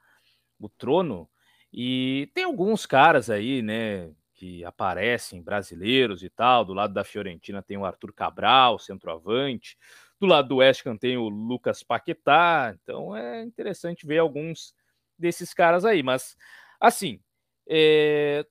[0.58, 1.30] o trono.
[1.72, 4.10] E tem alguns caras aí, né?
[4.34, 6.64] Que aparecem, brasileiros e tal.
[6.64, 9.78] Do lado da Fiorentina tem o Arthur Cabral, centroavante.
[10.20, 12.74] Do lado do West Ham tem o Lucas Paquetá.
[12.82, 14.74] Então é interessante ver alguns
[15.18, 16.02] desses caras aí.
[16.02, 16.38] Mas
[16.80, 17.20] Assim,
[17.68, 18.46] é,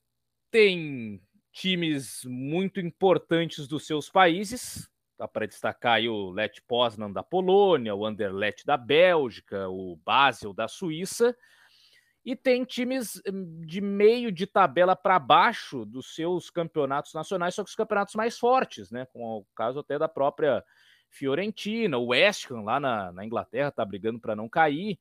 [0.51, 1.21] tem
[1.53, 8.05] times muito importantes dos seus países, dá para destacar o Let Poznan da Polônia, o
[8.05, 11.35] Anderlecht da Bélgica, o Basel da Suíça,
[12.25, 17.63] e tem times hum, de meio de tabela para baixo dos seus campeonatos nacionais, só
[17.63, 19.07] que os campeonatos mais fortes, né?
[19.13, 20.63] Com o caso até da própria
[21.09, 24.99] Fiorentina, o West Ham lá na, na Inglaterra está brigando para não cair.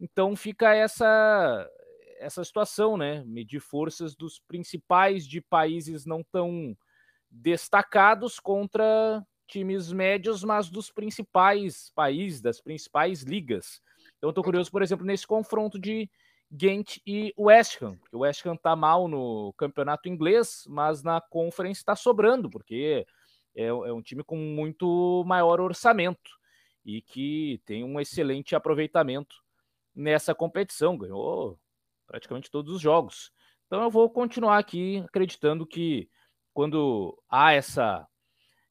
[0.00, 1.66] Então fica essa
[2.24, 3.22] essa situação, né?
[3.26, 6.76] Medir forças dos principais de países não tão
[7.30, 13.80] destacados contra times médios, mas dos principais países, das principais ligas.
[14.16, 16.08] Então, estou curioso, por exemplo, nesse confronto de
[16.50, 17.98] Ghent e West Ham.
[18.10, 23.06] O West Ham está mal no campeonato inglês, mas na Conference está sobrando, porque
[23.54, 26.30] é, é um time com muito maior orçamento
[26.84, 29.36] e que tem um excelente aproveitamento
[29.94, 30.96] nessa competição.
[30.96, 31.58] Ganhou
[32.14, 33.32] praticamente todos os jogos.
[33.66, 36.08] Então eu vou continuar aqui acreditando que
[36.52, 38.06] quando há essa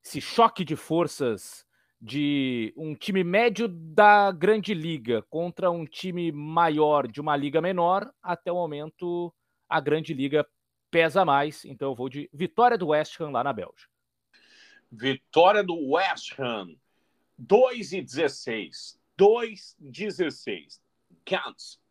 [0.02, 1.66] esse choque de forças
[2.00, 8.10] de um time médio da grande liga contra um time maior de uma liga menor,
[8.22, 9.34] até o momento
[9.68, 10.48] a grande liga
[10.90, 13.92] pesa mais, então eu vou de vitória do West Ham lá na Bélgica.
[14.90, 16.78] Vitória do West Ham
[17.38, 18.98] 2 e 16.
[19.18, 20.82] 2 16.
[21.26, 21.83] Gantz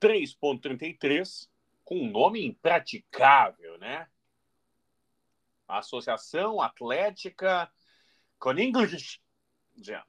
[0.00, 1.48] 3.33,
[1.84, 4.08] com um nome impraticável, né?
[5.68, 7.70] Associação Atlética
[8.38, 9.20] com English
[9.76, 10.04] Gent.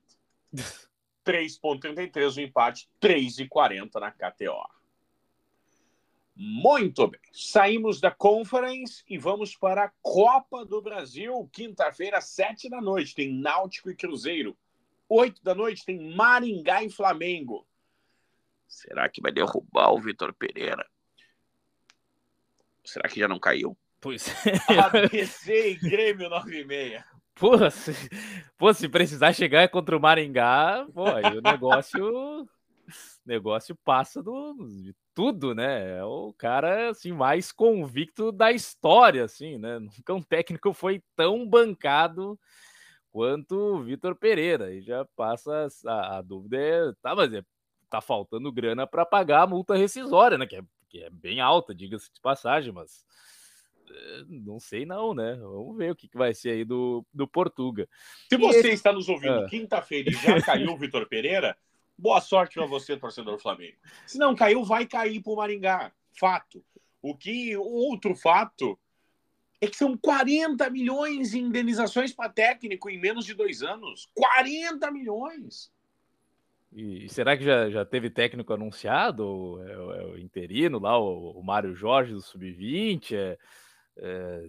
[1.24, 4.82] 3.33 o empate, 3,40 na KTO.
[6.36, 7.20] Muito bem.
[7.32, 11.48] Saímos da Conference e vamos para a Copa do Brasil.
[11.52, 14.58] Quinta-feira, sete da noite, tem Náutico e Cruzeiro.
[15.08, 17.68] Oito da noite tem Maringá e Flamengo.
[18.72, 20.86] Será que vai derrubar o Vitor Pereira?
[22.86, 23.78] Será que já não caiu?
[24.00, 24.34] Pois
[24.68, 27.06] ABC e Grêmio 9 e meia.
[27.36, 27.92] Pô, se,
[28.58, 32.48] pô, se precisar chegar contra o Maringá, pô, aí o negócio
[33.26, 34.54] negócio passa do,
[34.84, 35.98] de tudo, né?
[35.98, 39.80] É o cara assim mais convicto da história, assim, né?
[39.80, 42.40] Nunca um técnico foi tão bancado
[43.12, 44.74] quanto o Vitor Pereira.
[44.74, 47.44] E já passa a, a, dúvida é, tá, mas é,
[47.92, 50.46] tá faltando grana para pagar a multa rescisória, né?
[50.46, 53.06] Que é, que é bem alta, diga-se de passagem, mas
[53.90, 55.36] eh, não sei não, né?
[55.36, 57.88] Vamos ver o que, que vai ser aí do, do Portuga.
[58.30, 58.70] Se você esse...
[58.70, 59.50] está nos ouvindo ah.
[59.50, 61.58] quinta-feira e já caiu o Vitor Pereira,
[62.02, 63.78] Boa sorte para você, torcedor Flamengo.
[64.08, 65.92] Se não caiu, vai cair para o Maringá.
[66.20, 66.66] Fato.
[67.00, 68.76] O que outro fato
[69.62, 74.10] é que são 40 milhões em indenizações para técnico em menos de dois anos.
[74.16, 75.72] 40 milhões.
[76.74, 79.62] E será que já, já teve técnico anunciado?
[79.66, 83.14] É, é o interino lá, o, o Mário Jorge do Sub-20?
[83.14, 83.38] É,
[83.98, 84.44] é,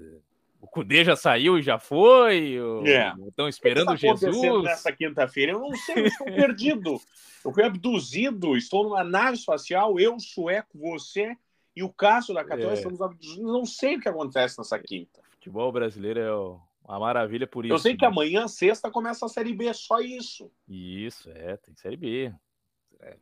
[0.60, 2.56] o Cudê já saiu e já foi?
[2.86, 3.12] É.
[3.26, 4.62] Estão esperando o que tá Jesus?
[4.62, 5.52] nessa quinta-feira?
[5.52, 7.00] Eu não sei, eu estou perdido.
[7.44, 11.36] Eu fui abduzido, estou numa nave espacial, eu, sueco, você
[11.74, 12.74] e o Cássio da Católica é.
[12.74, 13.42] estamos abduzidos.
[13.42, 15.20] Não sei o que acontece nessa quinta.
[15.30, 16.32] Futebol brasileiro é
[16.92, 17.72] uma maravilha por isso.
[17.72, 17.98] Eu sei né?
[17.98, 20.52] que amanhã, sexta, começa a Série B, só isso.
[20.68, 22.34] Isso, é, tem Série B.
[23.00, 23.16] É,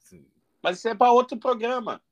[0.62, 2.02] Mas isso é para outro programa.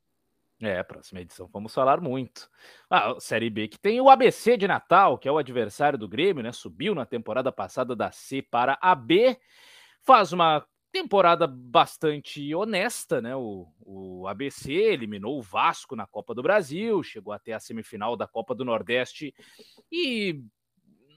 [0.60, 2.50] É, próxima edição vamos falar muito.
[2.90, 6.42] Ah, Série B que tem o ABC de Natal, que é o adversário do Grêmio,
[6.42, 6.52] né?
[6.52, 9.38] Subiu na temporada passada da C para a B.
[10.02, 13.36] Faz uma temporada bastante honesta, né?
[13.36, 18.26] O, o ABC eliminou o Vasco na Copa do Brasil, chegou até a semifinal da
[18.26, 19.32] Copa do Nordeste
[19.92, 20.42] e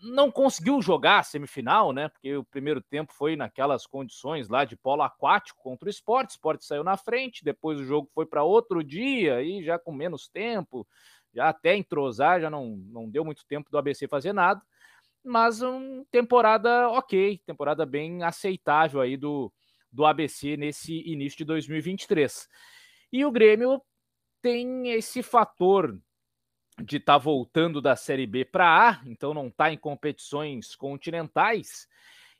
[0.02, 2.10] não conseguiu jogar a semifinal, né?
[2.10, 6.32] Porque o primeiro tempo foi naquelas condições lá de polo aquático contra o esporte.
[6.32, 9.92] O esporte saiu na frente, depois o jogo foi para outro dia, e já com
[9.92, 10.88] menos tempo,
[11.34, 14.62] já até entrosar, já não, não deu muito tempo do ABC fazer nada.
[15.24, 19.54] Mas uma temporada ok, temporada bem aceitável aí do,
[19.92, 22.48] do ABC nesse início de 2023.
[23.14, 23.80] E o Grêmio
[24.42, 25.96] tem esse fator
[26.80, 31.88] de estar tá voltando da Série B para A, então não está em competições continentais,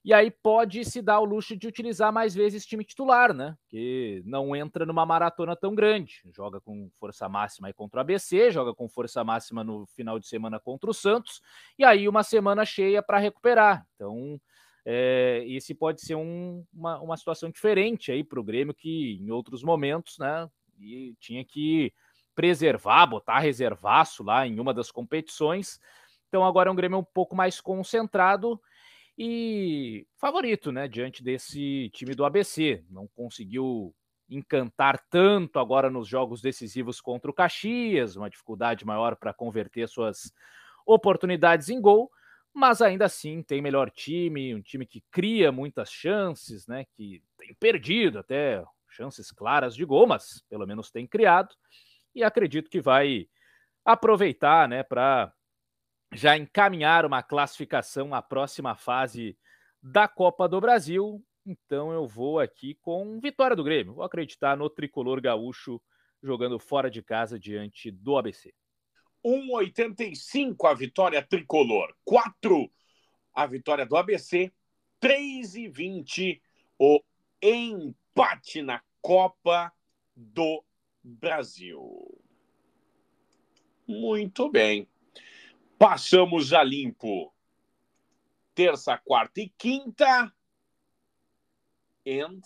[0.04, 3.56] e aí pode se dar o luxo de utilizar mais vezes time titular, né?
[3.68, 6.24] Que não entra numa maratona tão grande.
[6.34, 10.28] Joga com força máxima aí contra o ABC, joga com força máxima no final de
[10.28, 11.40] semana contra o Santos,
[11.78, 13.86] e aí uma semana cheia para recuperar.
[13.94, 14.42] Então,
[14.84, 19.30] é, esse pode ser um, uma, uma situação diferente aí para o Grêmio, que em
[19.30, 20.50] outros momentos, né?
[20.80, 21.94] E tinha que
[22.36, 25.80] preservar, botar reservaço lá em uma das competições.
[26.28, 28.60] Então agora é um Grêmio um pouco mais concentrado
[29.18, 32.84] e favorito, né, diante desse time do ABC.
[32.90, 33.94] Não conseguiu
[34.30, 40.34] encantar tanto agora nos jogos decisivos contra o Caxias, uma dificuldade maior para converter suas
[40.86, 42.10] oportunidades em gol,
[42.54, 47.54] mas ainda assim tem melhor time, um time que cria muitas chances, né, que tem
[47.60, 51.54] perdido até chances claras de gol, mas pelo menos tem criado
[52.14, 53.28] e acredito que vai
[53.84, 55.34] aproveitar, né, para
[56.14, 59.38] já encaminhar uma classificação à próxima fase
[59.82, 61.24] da Copa do Brasil.
[61.46, 63.94] Então eu vou aqui com vitória do Grêmio.
[63.94, 65.82] Vou acreditar no tricolor gaúcho
[66.22, 68.54] jogando fora de casa diante do ABC.
[69.26, 72.72] 1,85 a vitória tricolor, 4
[73.34, 74.52] a vitória do ABC,
[75.02, 76.42] 3,20
[76.78, 77.02] o
[77.42, 79.72] empate na Copa
[80.16, 80.64] do
[81.04, 82.22] Brasil.
[83.88, 84.88] Muito bem.
[85.78, 87.34] Passamos a limpo.
[88.54, 90.32] Terça, quarta e quinta.
[92.06, 92.42] And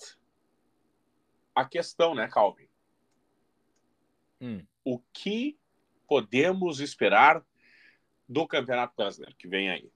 [1.54, 2.68] a questão, né, Calvin?
[4.42, 4.66] Hum.
[4.84, 5.58] O que
[6.08, 7.44] podemos esperar
[8.28, 9.92] do Campeonato Brasileiro que vem aí?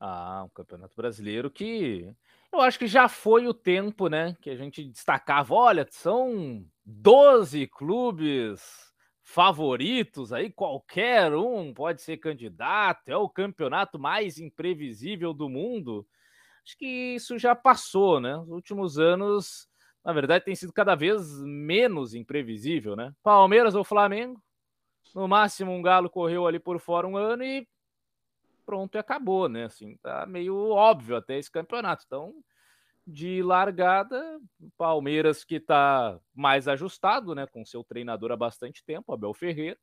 [0.00, 2.14] Ah, um Campeonato Brasileiro que
[2.54, 4.36] eu acho que já foi o tempo, né?
[4.40, 8.92] Que a gente destacava: olha, são 12 clubes
[9.22, 16.06] favoritos aí, qualquer um pode ser candidato, é o campeonato mais imprevisível do mundo.
[16.64, 18.36] Acho que isso já passou, né?
[18.36, 19.68] Os últimos anos,
[20.04, 23.12] na verdade, tem sido cada vez menos imprevisível, né?
[23.22, 24.40] Palmeiras ou Flamengo,
[25.14, 27.66] no máximo um galo correu ali por fora um ano e
[28.64, 29.64] pronto, e acabou, né?
[29.64, 32.04] Assim, tá meio óbvio até esse campeonato.
[32.06, 32.34] Então,
[33.06, 34.40] de largada,
[34.76, 39.78] Palmeiras que está mais ajustado, né, com seu treinador há bastante tempo, Abel Ferreira.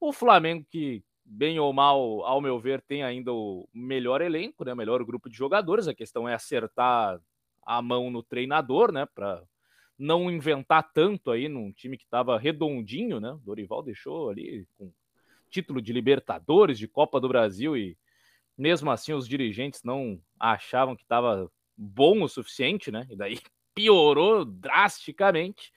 [0.00, 4.74] O Flamengo que bem ou mal, ao meu ver, tem ainda o melhor elenco, né,
[4.74, 5.86] melhor grupo de jogadores.
[5.86, 7.20] A questão é acertar
[7.62, 9.42] a mão no treinador, né, para
[9.98, 13.38] não inventar tanto aí num time que estava redondinho, né?
[13.44, 14.90] Dorival deixou ali com
[15.50, 17.98] título de Libertadores, de Copa do Brasil e
[18.60, 23.06] mesmo assim os dirigentes não achavam que estava bom o suficiente, né?
[23.08, 23.38] E daí
[23.74, 25.72] piorou drasticamente.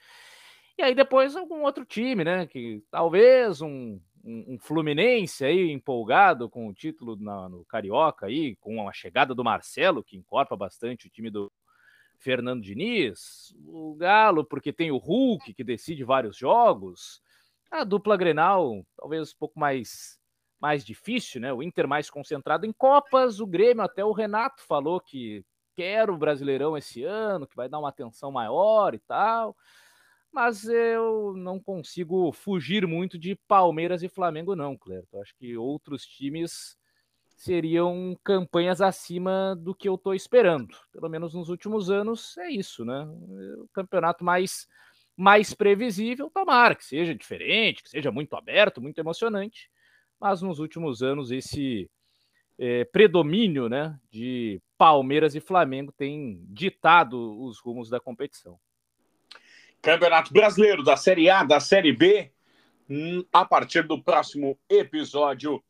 [0.78, 2.46] E aí depois algum outro time, né?
[2.46, 8.58] Que talvez um, um, um Fluminense aí empolgado com o título na, no Carioca aí,
[8.58, 11.50] com a chegada do Marcelo, que encorpa bastante o time do
[12.18, 17.22] Fernando Diniz, o Galo, porque tem o Hulk que decide vários jogos.
[17.72, 20.20] A dupla Grenal, talvez um pouco mais
[20.64, 21.52] mais difícil, né?
[21.52, 25.44] O Inter mais concentrado em Copas, o Grêmio, até o Renato falou que
[25.76, 29.58] quer o Brasileirão esse ano, que vai dar uma atenção maior e tal.
[30.32, 35.06] Mas eu não consigo fugir muito de Palmeiras e Flamengo, não, Cleber.
[35.12, 36.78] Eu acho que outros times
[37.36, 40.78] seriam campanhas acima do que eu estou esperando.
[40.94, 43.06] Pelo menos nos últimos anos é isso, né?
[43.58, 44.66] O campeonato mais
[45.16, 49.70] mais previsível, tomara que seja diferente, que seja muito aberto, muito emocionante,
[50.24, 51.92] mas nos últimos anos esse
[52.58, 58.58] é, predomínio né, de Palmeiras e Flamengo tem ditado os rumos da competição.
[59.82, 62.32] Campeonato Brasileiro da Série A, da Série B,
[62.90, 65.62] hum, a partir do próximo episódio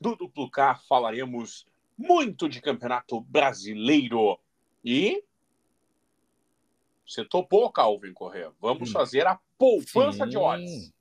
[0.00, 1.64] do Duplo K falaremos
[1.96, 4.36] muito de Campeonato Brasileiro.
[4.84, 5.22] E
[7.06, 8.50] você topou, Calvin Correa.
[8.60, 8.92] Vamos hum.
[8.92, 10.30] fazer a poupança Sim.
[10.30, 10.97] de odds.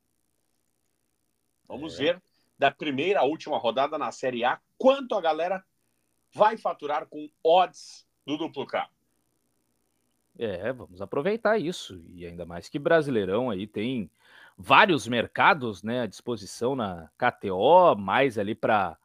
[1.68, 2.04] Vamos é.
[2.04, 2.22] ver
[2.58, 5.64] da primeira à última rodada na Série A, quanto a galera
[6.34, 8.90] vai faturar com odds do duplo K.
[10.38, 12.04] É, vamos aproveitar isso.
[12.10, 14.10] E ainda mais que Brasileirão aí tem
[14.58, 18.98] vários mercados né, à disposição na KTO, mais ali para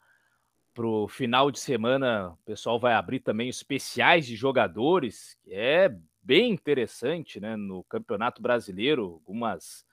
[0.78, 6.52] o final de semana o pessoal vai abrir também especiais de jogadores, que é bem
[6.52, 9.84] interessante né, no Campeonato Brasileiro, algumas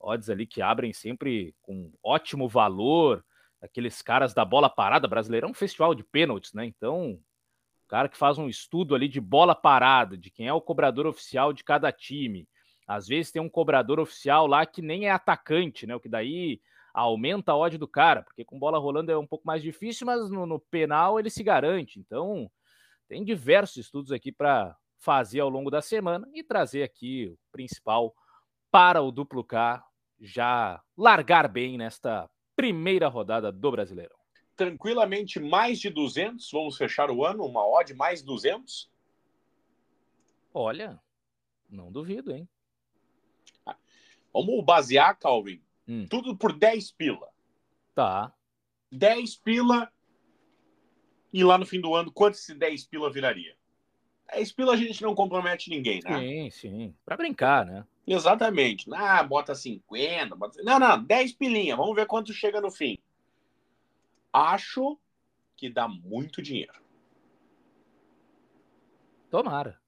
[0.00, 3.24] odds ali que abrem sempre com ótimo valor,
[3.60, 6.64] aqueles caras da bola parada brasileira, é um festival de pênaltis, né?
[6.64, 10.60] Então, o cara que faz um estudo ali de bola parada, de quem é o
[10.60, 12.48] cobrador oficial de cada time.
[12.86, 15.94] Às vezes tem um cobrador oficial lá que nem é atacante, né?
[15.94, 16.60] O que daí
[16.94, 20.30] aumenta a odd do cara, porque com bola rolando é um pouco mais difícil, mas
[20.30, 21.98] no, no penal ele se garante.
[21.98, 22.50] Então,
[23.08, 28.14] tem diversos estudos aqui para fazer ao longo da semana e trazer aqui o principal
[28.70, 29.82] para o duplo K
[30.20, 34.16] já largar bem nesta primeira rodada do Brasileirão.
[34.56, 38.90] Tranquilamente mais de 200, vamos fechar o ano, uma odd mais 200?
[40.52, 41.00] Olha,
[41.70, 42.48] não duvido, hein?
[44.32, 46.06] Vamos basear, Calvin, hum.
[46.08, 47.28] tudo por 10 pila.
[47.94, 48.32] Tá.
[48.90, 49.90] 10 pila
[51.32, 53.56] e lá no fim do ano, quanto esse 10 pila viraria?
[54.32, 56.18] 10 pila a gente não compromete ninguém, né?
[56.18, 56.94] Sim, sim.
[57.04, 57.86] Para brincar, né?
[58.08, 58.88] Exatamente.
[58.94, 60.34] Ah, bota 50.
[60.34, 60.62] Bota...
[60.62, 61.76] Não, não, 10 pilinha.
[61.76, 62.98] Vamos ver quanto chega no fim.
[64.32, 64.98] Acho
[65.54, 66.80] que dá muito dinheiro.
[69.30, 69.78] Tomara.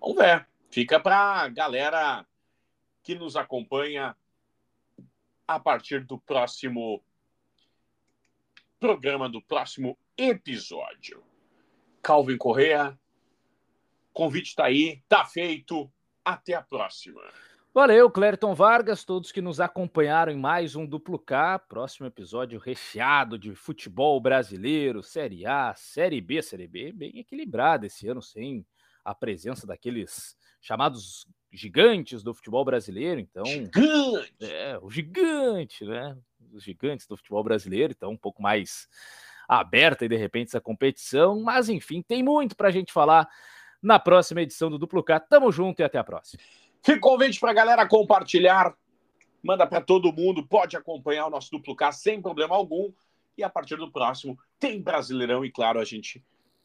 [0.00, 0.48] Vamos ver.
[0.70, 2.26] Fica para galera
[3.02, 4.16] que nos acompanha
[5.46, 7.02] a partir do próximo
[8.80, 11.22] programa, do próximo episódio.
[12.02, 12.98] Calvin Correa,
[14.12, 15.90] convite está aí, está feito.
[16.28, 17.22] Até a próxima.
[17.72, 21.58] Valeu, Clériton Vargas, todos que nos acompanharam em mais um Duplo K.
[21.58, 28.06] Próximo episódio recheado de futebol brasileiro, Série A, Série B, Série B, bem equilibrado esse
[28.06, 28.66] ano, sem
[29.02, 33.18] a presença daqueles chamados gigantes do futebol brasileiro.
[33.18, 34.34] Então, gigante!
[34.42, 36.14] É, o gigante, né?
[36.52, 38.86] Os gigantes do futebol brasileiro, então um pouco mais
[39.48, 43.26] aberta e de repente essa competição, mas enfim, tem muito para a gente falar
[43.82, 45.20] na próxima edição do Duplo K.
[45.20, 46.42] Tamo junto e até a próxima.
[46.82, 48.74] Fica o convite para a galera compartilhar.
[49.42, 52.92] Manda para todo mundo, pode acompanhar o nosso Duplo K sem problema algum.
[53.36, 56.24] E a partir do próximo tem Brasileirão e claro, a gente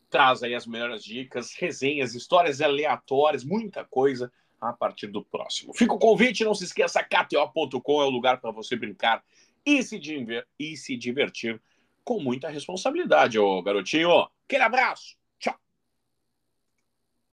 [0.10, 5.74] traz aí as melhores dicas, resenhas, histórias aleatórias, muita coisa a partir do próximo.
[5.74, 9.24] Fica o convite, não se esqueça, KTO.com é o lugar para você brincar
[9.66, 10.00] e se,
[10.60, 11.62] e se divertir
[12.04, 14.28] com muita responsabilidade, ô garotinho.
[14.46, 15.23] Aquele abraço!